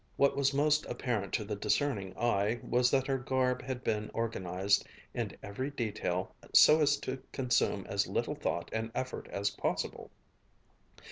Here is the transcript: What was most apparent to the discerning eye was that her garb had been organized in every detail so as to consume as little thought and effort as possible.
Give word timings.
What 0.17 0.35
was 0.35 0.51
most 0.51 0.83
apparent 0.87 1.31
to 1.33 1.43
the 1.43 1.55
discerning 1.55 2.17
eye 2.17 2.59
was 2.63 2.89
that 2.89 3.05
her 3.05 3.19
garb 3.19 3.61
had 3.61 3.83
been 3.83 4.09
organized 4.15 4.83
in 5.13 5.37
every 5.43 5.69
detail 5.69 6.33
so 6.55 6.81
as 6.81 6.97
to 7.01 7.21
consume 7.31 7.85
as 7.87 8.07
little 8.07 8.33
thought 8.33 8.71
and 8.73 8.89
effort 8.95 9.27
as 9.27 9.51
possible. 9.51 10.09